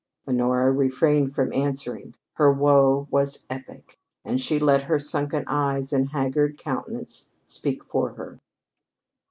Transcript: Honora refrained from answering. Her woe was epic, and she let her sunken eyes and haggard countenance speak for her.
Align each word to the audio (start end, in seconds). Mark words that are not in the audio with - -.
Honora 0.27 0.71
refrained 0.71 1.31
from 1.35 1.53
answering. 1.53 2.15
Her 2.33 2.51
woe 2.51 3.05
was 3.11 3.45
epic, 3.51 3.99
and 4.25 4.41
she 4.41 4.57
let 4.57 4.81
her 4.85 4.97
sunken 4.97 5.43
eyes 5.45 5.93
and 5.93 6.07
haggard 6.09 6.57
countenance 6.57 7.29
speak 7.45 7.83
for 7.83 8.13
her. 8.13 8.39